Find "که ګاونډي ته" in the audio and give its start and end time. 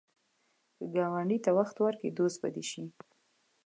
0.75-1.51